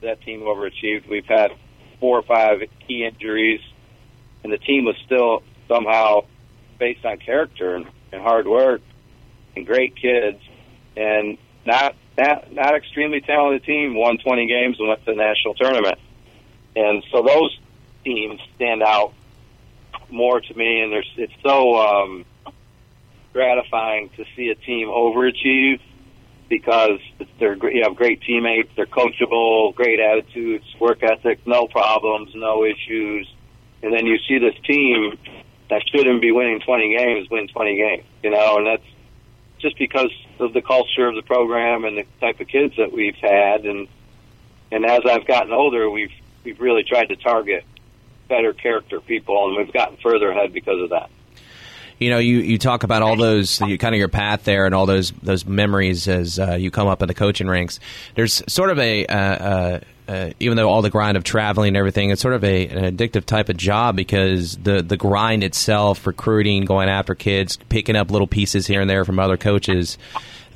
that 0.00 0.22
team 0.22 0.40
overachieved. 0.40 1.06
We've 1.06 1.26
had 1.26 1.52
four 2.00 2.18
or 2.18 2.22
five 2.22 2.62
key 2.86 3.04
injuries, 3.04 3.60
and 4.42 4.50
the 4.50 4.58
team 4.58 4.86
was 4.86 4.96
still 5.04 5.42
somehow 5.68 6.24
based 6.78 7.04
on 7.04 7.18
character 7.18 7.74
and, 7.74 7.86
and 8.10 8.22
hard 8.22 8.46
work 8.46 8.80
and 9.58 9.66
great 9.66 9.96
kids, 9.96 10.40
and 10.96 11.36
not 11.66 11.94
not 12.16 12.52
not 12.52 12.74
extremely 12.74 13.20
talented 13.20 13.64
team. 13.64 13.94
Won 13.94 14.18
20 14.18 14.46
games 14.46 14.76
and 14.78 14.88
went 14.88 15.04
to 15.04 15.12
the 15.12 15.16
national 15.16 15.54
tournament, 15.54 15.98
and 16.74 17.04
so 17.10 17.22
those 17.22 17.58
teams 18.04 18.40
stand 18.56 18.82
out 18.82 19.12
more 20.10 20.40
to 20.40 20.54
me, 20.54 20.80
and 20.80 20.92
there's 20.92 21.10
it's 21.16 21.32
so 21.42 21.76
um, 21.76 22.24
gratifying 23.32 24.10
to 24.16 24.24
see 24.34 24.48
a 24.48 24.54
team 24.54 24.88
overachieve 24.88 25.80
because 26.48 27.00
they're 27.38 27.56
you 27.70 27.82
have 27.82 27.96
great 27.96 28.22
teammates, 28.22 28.70
they're 28.76 28.86
coachable, 28.86 29.74
great 29.74 30.00
attitudes, 30.00 30.64
work 30.80 31.02
ethic, 31.02 31.46
no 31.46 31.66
problems, 31.66 32.30
no 32.34 32.64
issues, 32.64 33.32
and 33.82 33.92
then 33.92 34.06
you 34.06 34.18
see 34.26 34.38
this 34.38 34.54
team 34.64 35.18
that 35.70 35.82
shouldn't 35.94 36.22
be 36.22 36.32
winning 36.32 36.60
20 36.60 36.96
games 36.96 37.28
win 37.30 37.46
20 37.48 37.76
games, 37.76 38.04
you 38.22 38.30
know, 38.30 38.56
and 38.56 38.66
that's 38.66 38.82
just 39.58 39.78
because 39.78 40.12
of 40.38 40.52
the 40.52 40.62
culture 40.62 41.08
of 41.08 41.14
the 41.14 41.22
program 41.22 41.84
and 41.84 41.98
the 41.98 42.04
type 42.20 42.40
of 42.40 42.48
kids 42.48 42.74
that 42.76 42.92
we've 42.92 43.16
had, 43.16 43.64
and 43.64 43.88
and 44.70 44.84
as 44.84 45.00
I've 45.08 45.26
gotten 45.26 45.52
older, 45.52 45.90
we've 45.90 46.12
we've 46.44 46.60
really 46.60 46.84
tried 46.84 47.06
to 47.06 47.16
target 47.16 47.64
better 48.28 48.52
character 48.52 49.00
people, 49.00 49.48
and 49.48 49.56
we've 49.56 49.72
gotten 49.72 49.96
further 49.96 50.30
ahead 50.30 50.52
because 50.52 50.80
of 50.82 50.90
that 50.90 51.10
you 51.98 52.10
know, 52.10 52.18
you, 52.18 52.38
you 52.38 52.58
talk 52.58 52.84
about 52.84 53.02
all 53.02 53.16
those 53.16 53.60
you, 53.60 53.76
kind 53.76 53.94
of 53.94 53.98
your 53.98 54.08
path 54.08 54.44
there 54.44 54.66
and 54.66 54.74
all 54.74 54.86
those 54.86 55.10
those 55.22 55.44
memories 55.44 56.06
as 56.06 56.38
uh, 56.38 56.54
you 56.54 56.70
come 56.70 56.86
up 56.86 57.02
in 57.02 57.08
the 57.08 57.14
coaching 57.14 57.48
ranks. 57.48 57.80
There's 58.14 58.42
sort 58.50 58.70
of 58.70 58.78
a 58.78 59.06
uh, 59.06 59.80
uh, 60.08 60.30
even 60.40 60.56
though 60.56 60.68
all 60.70 60.80
the 60.80 60.90
grind 60.90 61.16
of 61.18 61.24
traveling 61.24 61.68
and 61.68 61.76
everything, 61.76 62.10
it's 62.10 62.22
sort 62.22 62.34
of 62.34 62.42
a, 62.42 62.66
an 62.68 62.96
addictive 62.96 63.26
type 63.26 63.50
of 63.50 63.56
job 63.58 63.94
because 63.94 64.56
the 64.56 64.80
the 64.82 64.96
grind 64.96 65.44
itself, 65.44 66.06
recruiting, 66.06 66.64
going 66.64 66.88
after 66.88 67.14
kids, 67.14 67.58
picking 67.68 67.94
up 67.94 68.10
little 68.10 68.26
pieces 68.26 68.66
here 68.66 68.80
and 68.80 68.88
there 68.88 69.04
from 69.04 69.18
other 69.18 69.36
coaches, 69.36 69.98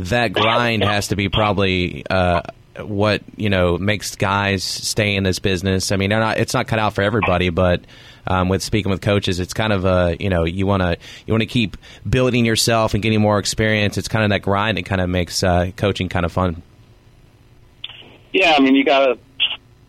that 0.00 0.32
grind 0.32 0.82
has 0.82 1.09
to 1.09 1.16
be 1.16 1.28
probably 1.28 2.04
uh, 2.09 2.40
what 2.80 3.23
you 3.37 3.50
know 3.50 3.76
makes 3.76 4.16
guys 4.16 4.64
stay 4.64 5.16
in 5.16 5.23
this 5.23 5.38
business. 5.38 5.92
I 5.92 5.97
mean, 5.97 6.09
not, 6.09 6.38
it's 6.38 6.54
not 6.54 6.66
cut 6.66 6.78
out 6.78 6.94
for 6.94 7.02
everybody, 7.02 7.50
but 7.50 7.82
um, 8.26 8.49
with 8.49 8.62
speaking 8.62 8.90
with 8.90 9.02
coaches, 9.02 9.38
it's 9.38 9.52
kind 9.52 9.75
of 9.75 9.85
a 9.85 10.16
you 10.18 10.30
know 10.30 10.44
you 10.44 10.66
want 10.66 10.82
to 10.82 10.97
you 11.26 11.35
want 11.35 11.42
to 11.42 11.47
keep 11.47 11.76
building 12.09 12.47
yourself 12.47 12.94
and 12.94 13.02
getting 13.02 13.21
more 13.21 13.38
experience. 13.38 13.99
It's 13.99 14.09
kind 14.09 14.25
of 14.25 14.30
that 14.30 14.40
grind 14.40 14.78
that 14.78 14.87
kind 14.87 15.02
of 15.02 15.11
makes 15.11 15.42
uh, 15.42 15.73
coaching 15.76 16.09
kind 16.09 16.25
of 16.25 16.32
fun. 16.32 16.62
Yeah, 18.32 18.54
I 18.56 18.61
mean 18.61 18.75
you 18.75 18.85
got 18.85 19.04
to 19.06 19.18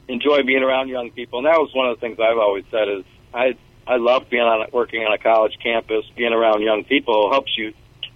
enjoy 0.07 0.43
being 0.43 0.63
around 0.63 0.89
young 0.89 1.11
people, 1.11 1.39
and 1.39 1.47
that 1.47 1.59
was 1.59 1.73
one 1.73 1.89
of 1.89 1.97
the 1.97 2.01
things 2.01 2.19
I've 2.19 2.37
always 2.37 2.65
said 2.71 2.87
is 2.89 3.03
I 3.33 3.55
I 3.85 3.97
love 3.97 4.29
being 4.29 4.43
on 4.43 4.67
working 4.71 5.03
on 5.03 5.13
a 5.13 5.17
college 5.17 5.57
campus. 5.61 6.05
Being 6.15 6.33
around 6.33 6.61
young 6.61 6.83
people 6.83 7.31
helps 7.31 7.57
you 7.57 7.73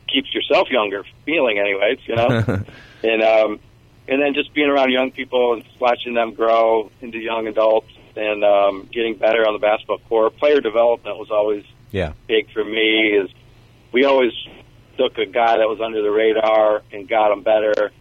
keeps 0.08 0.34
yourself 0.34 0.70
younger, 0.70 1.03
feeling 1.25 1.60
anyways, 1.60 2.00
you 2.06 2.15
know, 2.15 2.27
and 3.03 3.22
um, 3.22 3.60
and 4.08 4.22
then 4.22 4.34
just 4.34 4.53
being 4.53 4.70
around 4.70 4.91
young 4.91 5.12
people 5.12 5.53
and 5.53 5.63
watching 5.79 6.13
them 6.13 6.34
grow 6.34 6.91
into 7.01 7.17
young 7.17 7.48
adults 7.48 7.91
and 8.15 8.44
um, 8.44 8.89
getting 8.91 9.15
better 9.15 9.46
on 9.46 9.53
the 9.53 9.60
basketball 9.60 10.00
court. 10.10 10.38
Player 10.38 10.62
development 10.62 11.17
was 11.17 11.29
always 11.32 11.65
yeah 11.91 12.13
big 12.27 12.51
for 12.51 12.63
me. 12.63 13.10
Is 13.10 13.29
we 13.91 14.06
always 14.06 14.34
took 14.98 15.17
a 15.17 15.25
guy 15.25 15.58
that 15.58 15.67
was 15.67 15.79
under 15.79 16.01
the 16.01 16.12
radar 16.12 16.82
and 16.91 17.08
got 17.08 17.32
him 17.32 17.44
better 17.44 17.91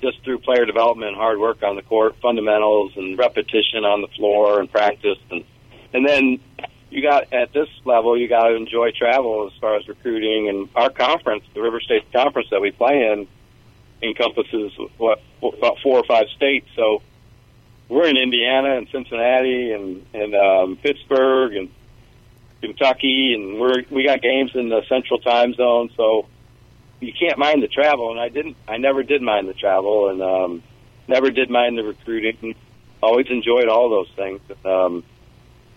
just 0.00 0.22
through 0.24 0.38
player 0.38 0.66
development 0.66 1.08
and 1.08 1.16
hard 1.16 1.38
work 1.38 1.62
on 1.62 1.76
the 1.76 1.82
court, 1.82 2.16
fundamentals 2.20 2.92
and 2.96 3.18
repetition 3.18 3.84
on 3.84 4.02
the 4.02 4.08
floor 4.08 4.60
and 4.60 4.70
practice. 4.70 5.18
And 5.30 5.44
and 5.92 6.06
then 6.06 6.38
you 6.90 7.02
got 7.02 7.32
at 7.32 7.52
this 7.52 7.68
level 7.84 8.16
you 8.16 8.28
got 8.28 8.48
to 8.48 8.54
enjoy 8.54 8.90
travel 8.92 9.50
as 9.52 9.58
far 9.60 9.76
as 9.76 9.88
recruiting. 9.88 10.48
And 10.48 10.68
our 10.74 10.90
conference, 10.90 11.44
the 11.54 11.62
River 11.62 11.80
State 11.80 12.12
Conference 12.12 12.48
that 12.50 12.60
we 12.60 12.70
play 12.70 13.10
in 13.12 13.26
encompasses 14.02 14.72
what 14.98 15.22
about 15.40 15.78
four 15.82 15.98
or 15.98 16.04
five 16.04 16.26
states. 16.36 16.68
So 16.76 17.02
we're 17.88 18.08
in 18.08 18.16
Indiana 18.16 18.76
and 18.76 18.88
Cincinnati 18.90 19.72
and 19.72 20.06
and 20.12 20.34
um, 20.34 20.76
Pittsburgh 20.76 21.56
and 21.56 21.70
Kentucky, 22.60 23.34
and 23.34 23.60
we're 23.60 23.84
we 23.90 24.04
got 24.04 24.22
games 24.22 24.50
in 24.54 24.68
the 24.68 24.82
Central 24.88 25.20
Time 25.20 25.54
Zone, 25.54 25.90
so 25.96 26.26
you 27.00 27.12
can't 27.18 27.38
mind 27.38 27.62
the 27.62 27.68
travel. 27.68 28.10
And 28.10 28.20
I 28.20 28.28
didn't, 28.28 28.56
I 28.66 28.76
never 28.78 29.02
did 29.02 29.22
mind 29.22 29.48
the 29.48 29.54
travel, 29.54 30.08
and 30.10 30.22
um, 30.22 30.62
never 31.08 31.30
did 31.30 31.50
mind 31.50 31.78
the 31.78 31.84
recruiting. 31.84 32.54
Always 33.02 33.26
enjoyed 33.28 33.68
all 33.68 33.90
those 33.90 34.10
things. 34.16 34.40
Um, 34.64 35.04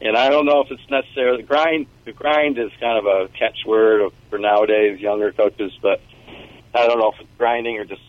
and 0.02 0.16
I 0.16 0.30
don't 0.30 0.46
know 0.46 0.62
if 0.62 0.72
it's 0.72 0.90
necessarily 0.90 1.42
the 1.42 1.48
grind. 1.48 1.88
The 2.06 2.14
grind 2.14 2.58
is 2.58 2.72
kind 2.80 2.98
of 2.98 3.06
a 3.06 3.28
catchword 3.38 4.12
for 4.30 4.40
nowadays 4.40 5.00
younger 5.00 5.32
coaches, 5.34 5.74
but 5.82 6.02
I 6.74 6.88
don't 6.88 7.00
know 7.00 7.12
if 7.12 7.20
it's 7.20 7.30
grinding 7.38 7.78
or 7.78 7.86
just 7.86 8.02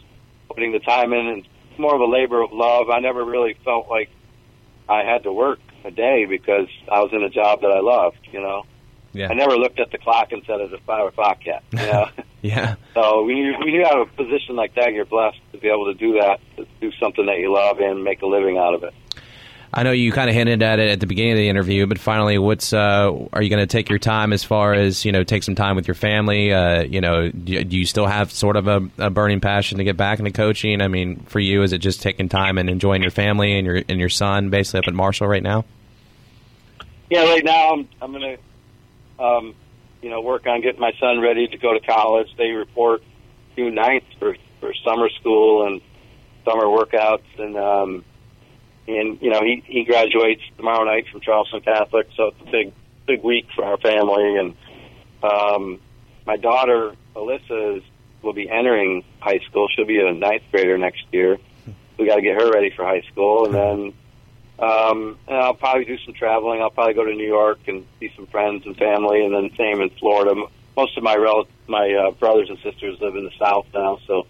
putting 0.49 0.73
the 0.73 0.79
time 0.79 1.13
in 1.13 1.27
and 1.27 1.49
more 1.79 1.95
of 1.95 2.01
a 2.01 2.07
labor 2.07 2.43
of 2.43 2.53
love. 2.53 2.91
I 2.91 3.01
never 3.01 3.25
really 3.25 3.55
felt 3.65 3.89
like 3.89 4.11
I 4.89 5.03
had 5.03 5.25
to 5.25 5.33
work 5.33 5.59
a 5.85 5.91
day 5.91 6.27
because 6.27 6.69
I 6.91 7.01
was 7.01 7.13
in 7.13 7.23
a 7.23 7.31
job 7.31 7.63
that 7.63 7.73
I 7.73 7.81
loved. 7.81 8.29
You 8.31 8.41
know, 8.41 8.67
yeah. 9.13 9.29
I 9.29 9.35
never 9.35 9.57
looked 9.57 9.81
at 9.81 9.91
the 9.91 9.99
clock 9.99 10.31
and 10.31 10.43
said 10.47 10.61
it's 10.61 10.73
a 10.73 10.79
five 10.79 11.07
o'clock 11.09 11.39
yet. 11.45 11.65
You 11.73 11.79
know? 11.79 12.09
yeah. 12.43 12.77
So 12.95 13.25
when 13.25 13.37
you 13.37 13.55
when 13.59 13.69
you 13.69 13.85
have 13.85 13.99
a 13.99 14.07
position 14.07 14.57
like 14.57 14.75
that, 14.75 14.93
you're 14.93 15.05
blessed 15.05 15.39
to 15.53 15.59
be 15.59 15.69
able 15.69 15.87
to 15.87 15.95
do 15.95 16.15
that, 16.21 16.41
to 16.57 16.67
do 16.81 16.93
something 17.01 17.27
that 17.27 17.39
you 17.39 17.53
love 17.53 17.79
and 17.79 18.03
make 18.05 18.23
a 18.23 18.27
living 18.27 18.59
out 18.59 18.75
of 18.75 18.85
it. 18.85 18.95
I 19.73 19.85
know 19.85 19.93
you 19.93 20.11
kind 20.11 20.29
of 20.29 20.35
hinted 20.35 20.63
at 20.65 20.81
it 20.81 20.91
at 20.91 21.01
the 21.01 21.07
beginning 21.07 21.33
of 21.33 21.39
the 21.39 21.49
interview, 21.49 21.87
but 21.87 21.99
finally, 21.99 22.39
what's 22.39 22.73
uh, 22.73 23.13
are 23.33 23.41
you 23.41 23.49
going 23.49 23.63
to 23.63 23.69
take 23.69 23.89
your 23.89 24.01
time 24.01 24.33
as 24.33 24.43
far 24.43 24.75
as 24.75 25.05
you 25.05 25.13
know, 25.13 25.23
take 25.23 25.45
some 25.45 25.55
time 25.55 25.77
with 25.77 25.87
your 25.87 25.95
family? 25.95 26.53
Uh, 26.53 26.83
you 26.83 27.01
know, 27.01 27.31
do, 27.31 27.63
do, 27.63 27.77
you 27.77 27.87
still 27.87 28.07
have 28.07 28.33
sort 28.33 28.57
of 28.57 28.67
a, 28.67 28.89
a, 28.99 29.11
burning 29.11 29.39
passion 29.39 29.79
to 29.79 29.85
get 29.85 29.97
back 29.97 30.19
into 30.19 30.33
coaching? 30.33 30.81
I 30.81 30.89
mean, 30.89 31.21
for 31.27 31.39
you, 31.39 31.63
is 31.63 31.73
it 31.73 31.79
just 31.79 32.03
taking 32.03 32.29
time 32.29 32.59
and 32.59 32.69
enjoying 32.69 33.01
your 33.01 33.13
family 33.13 33.57
and 33.57 33.65
your 33.65 33.81
and 33.89 34.01
your 34.01 34.09
son, 34.09 34.51
basically 34.51 34.81
up 34.81 34.89
at 34.89 34.95
Marshall 34.95 35.29
right 35.29 35.43
now? 35.43 35.65
Yeah, 37.09 37.23
right 37.23 37.45
now 37.45 37.75
I'm 37.75 37.89
I'm 38.03 38.13
going 38.13 38.37
to, 39.19 39.25
um, 39.25 39.55
you 40.03 40.11
know, 40.11 40.21
work 40.21 40.47
on 40.47 40.61
getting 40.61 40.81
my 40.81 40.93
son 41.01 41.21
ready 41.21 41.47
to 41.49 41.59
go 41.59 41.73
to 41.73 41.81
college. 41.81 42.29
They 42.37 42.51
report 42.51 43.03
June 43.57 43.75
9th 43.75 44.05
for 44.19 44.37
for 44.61 44.73
summer 44.85 45.09
school 45.21 45.67
and 45.67 45.81
summer 46.45 46.65
workouts 46.67 47.23
and. 47.39 47.57
um 47.57 48.05
and 48.89 49.21
you 49.21 49.31
know 49.31 49.41
he 49.43 49.63
he 49.67 49.85
graduates 49.85 50.43
tomorrow 50.57 50.85
night 50.85 51.07
from 51.11 51.21
Charleston 51.21 51.61
Catholic, 51.61 52.09
so 52.17 52.29
it's 52.29 52.41
a 52.41 52.51
big 52.51 52.73
big 53.07 53.23
week 53.23 53.47
for 53.55 53.65
our 53.65 53.79
family. 53.79 54.37
And 54.37 54.55
um, 55.23 55.81
my 56.27 56.37
daughter 56.37 56.95
Alyssa 57.15 57.79
is, 57.79 57.83
will 58.23 58.33
be 58.33 58.49
entering 58.49 59.05
high 59.21 59.41
school. 59.49 59.69
She'll 59.75 59.87
be 59.87 60.01
a 60.01 60.13
ninth 60.13 60.43
grader 60.51 60.79
next 60.79 61.05
year. 61.13 61.39
We 61.99 62.07
got 62.07 62.17
to 62.17 62.23
get 62.23 62.37
her 62.37 62.51
ready 62.51 62.71
for 62.75 62.85
high 62.85 63.03
school, 63.13 63.47
and 63.47 63.55
then 63.55 63.93
um, 64.61 65.19
and 65.27 65.37
I'll 65.37 65.55
probably 65.55 65.87
do 65.87 65.97
some 66.05 66.15
traveling. 66.15 66.61
I'll 66.61 66.71
probably 66.71 66.95
go 66.95 67.05
to 67.05 67.15
New 67.15 67.27
York 67.27 67.61
and 67.67 67.87
see 67.99 68.13
some 68.15 68.27
friends 68.27 68.65
and 68.67 68.77
family, 68.77 69.25
and 69.25 69.35
then 69.35 69.51
same 69.57 69.81
in 69.81 69.91
Florida. 69.99 70.35
Most 70.77 70.97
of 70.97 71.03
my 71.03 71.17
rel- 71.17 71.49
my 71.67 71.91
uh, 71.93 72.11
brothers 72.13 72.49
and 72.51 72.59
sisters 72.59 72.99
live 73.01 73.17
in 73.17 73.25
the 73.25 73.33
South 73.39 73.67
now, 73.73 73.99
so 74.07 74.27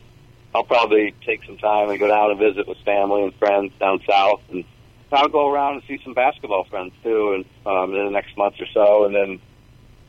I'll 0.55 0.65
probably 0.65 1.15
take 1.27 1.45
some 1.45 1.59
time 1.59 1.91
and 1.91 1.99
go 1.99 2.09
down 2.09 2.31
and 2.31 2.39
visit 2.39 2.67
with 2.67 2.79
family 2.85 3.23
and 3.23 3.35
friends 3.35 3.73
down 3.79 4.01
south, 4.09 4.41
and 4.51 4.65
I'll 5.13 5.29
go 5.29 5.51
around 5.51 5.75
and 5.75 5.83
see 5.89 6.01
some 6.05 6.15
basketball 6.15 6.65
friends 6.65 6.93
too, 7.03 7.33
and 7.35 7.45
um, 7.67 7.95
in 7.95 8.05
the 8.05 8.11
next 8.11 8.37
month 8.37 8.55
or 8.61 8.67
so, 8.73 9.05
and 9.07 9.15
then 9.15 9.41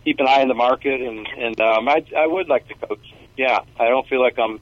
keep 0.04 0.20
an 0.20 0.28
eye 0.28 0.42
on 0.42 0.48
the 0.48 0.54
market. 0.54 1.02
And 1.02 1.28
and 1.28 1.60
um, 1.62 1.88
I 1.88 2.06
I 2.16 2.28
would 2.28 2.48
like 2.48 2.68
to 2.68 2.76
coach. 2.76 3.14
Yeah, 3.38 3.60
I 3.80 3.88
don't 3.88 4.08
feel 4.08 4.22
like 4.22 4.38
I'm 4.38 4.60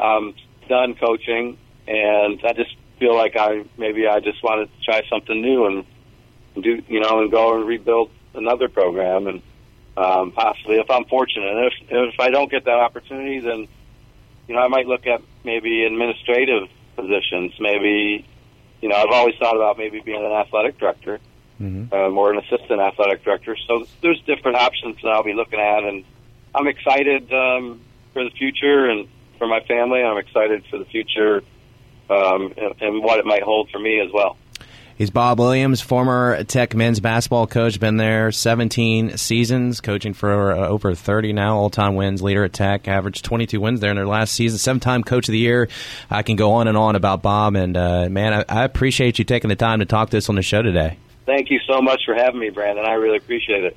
um, 0.00 0.34
done 0.68 0.94
coaching, 0.94 1.58
and 1.86 2.40
I 2.44 2.52
just 2.52 2.74
feel 3.02 3.16
like 3.16 3.36
I 3.36 3.64
maybe 3.76 4.06
I 4.06 4.20
just 4.20 4.42
wanted 4.42 4.70
to 4.72 4.84
try 4.84 5.02
something 5.10 5.40
new 5.40 5.66
and 5.66 5.84
do 6.62 6.82
you 6.86 7.00
know 7.00 7.20
and 7.20 7.30
go 7.30 7.56
and 7.56 7.66
rebuild 7.66 8.10
another 8.34 8.68
program 8.68 9.26
and 9.26 9.42
um, 9.96 10.32
possibly 10.32 10.76
if 10.76 10.90
I'm 10.90 11.04
fortunate. 11.06 11.50
And 11.50 11.66
if 11.66 12.12
if 12.14 12.20
I 12.20 12.30
don't 12.30 12.50
get 12.50 12.64
that 12.64 12.78
opportunity, 12.78 13.40
then 13.40 13.68
you 14.48 14.54
know, 14.54 14.60
I 14.60 14.68
might 14.68 14.86
look 14.86 15.06
at 15.06 15.22
maybe 15.44 15.84
administrative 15.84 16.68
positions. 16.96 17.52
Maybe, 17.58 18.26
you 18.80 18.88
know, 18.88 18.96
I've 18.96 19.10
always 19.10 19.34
thought 19.38 19.56
about 19.56 19.78
maybe 19.78 20.00
being 20.00 20.24
an 20.24 20.32
athletic 20.32 20.78
director 20.78 21.20
mm-hmm. 21.60 21.92
um, 21.94 22.18
or 22.18 22.32
an 22.32 22.38
assistant 22.38 22.80
athletic 22.80 23.24
director. 23.24 23.56
So 23.66 23.86
there's 24.00 24.20
different 24.22 24.56
options 24.56 24.96
that 25.02 25.08
I'll 25.08 25.22
be 25.22 25.34
looking 25.34 25.60
at, 25.60 25.84
and 25.84 26.04
I'm 26.54 26.66
excited 26.66 27.32
um, 27.32 27.80
for 28.12 28.24
the 28.24 28.30
future 28.30 28.90
and 28.90 29.08
for 29.38 29.46
my 29.46 29.60
family. 29.60 30.02
I'm 30.02 30.18
excited 30.18 30.64
for 30.70 30.78
the 30.78 30.84
future 30.86 31.42
um, 32.12 32.52
and, 32.56 32.74
and 32.80 33.02
what 33.02 33.18
it 33.18 33.24
might 33.24 33.42
hold 33.42 33.70
for 33.70 33.78
me 33.78 34.00
as 34.00 34.12
well. 34.12 34.36
He's 34.96 35.10
Bob 35.10 35.40
Williams, 35.40 35.80
former 35.80 36.44
Tech 36.44 36.74
men's 36.74 37.00
basketball 37.00 37.46
coach, 37.46 37.80
been 37.80 37.96
there 37.96 38.30
17 38.30 39.16
seasons, 39.16 39.80
coaching 39.80 40.12
for 40.12 40.52
uh, 40.52 40.68
over 40.68 40.94
30 40.94 41.32
now, 41.32 41.56
all 41.56 41.70
time 41.70 41.94
wins 41.94 42.22
leader 42.22 42.44
at 42.44 42.52
Tech, 42.52 42.86
averaged 42.86 43.24
22 43.24 43.60
wins 43.60 43.80
there 43.80 43.90
in 43.90 43.96
their 43.96 44.06
last 44.06 44.34
season, 44.34 44.58
seven 44.58 44.80
time 44.80 45.02
coach 45.02 45.28
of 45.28 45.32
the 45.32 45.38
year. 45.38 45.68
I 46.10 46.22
can 46.22 46.36
go 46.36 46.52
on 46.52 46.68
and 46.68 46.76
on 46.76 46.94
about 46.94 47.22
Bob, 47.22 47.56
and 47.56 47.76
uh, 47.76 48.08
man, 48.10 48.44
I, 48.48 48.60
I 48.60 48.64
appreciate 48.64 49.18
you 49.18 49.24
taking 49.24 49.48
the 49.48 49.56
time 49.56 49.80
to 49.80 49.86
talk 49.86 50.10
to 50.10 50.18
us 50.18 50.28
on 50.28 50.34
the 50.34 50.42
show 50.42 50.62
today. 50.62 50.98
Thank 51.24 51.50
you 51.50 51.60
so 51.66 51.80
much 51.80 52.02
for 52.04 52.14
having 52.14 52.40
me, 52.40 52.50
Brandon. 52.50 52.84
I 52.84 52.92
really 52.92 53.16
appreciate 53.16 53.64
it. 53.64 53.70